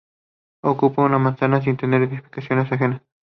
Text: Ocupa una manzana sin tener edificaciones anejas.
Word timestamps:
Ocupa 0.63 1.03
una 1.03 1.19
manzana 1.19 1.61
sin 1.61 1.77
tener 1.77 2.01
edificaciones 2.01 2.71
anejas. 2.71 3.03